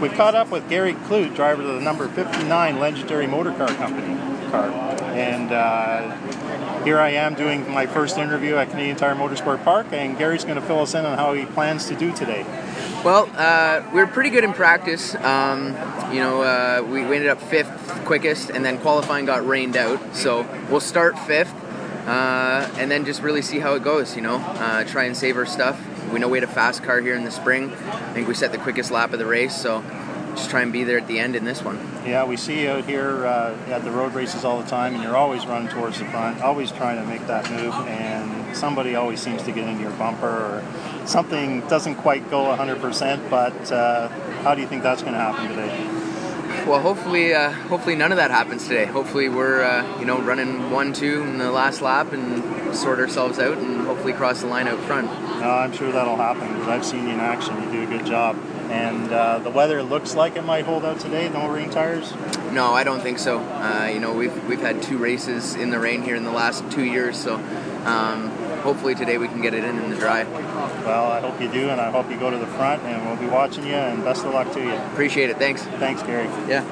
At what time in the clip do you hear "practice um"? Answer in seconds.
14.52-15.68